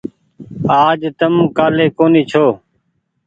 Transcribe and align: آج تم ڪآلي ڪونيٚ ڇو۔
آج 0.85 1.01
تم 1.19 1.33
ڪآلي 1.57 1.87
ڪونيٚ 1.97 2.27
ڇو۔ 2.31 2.45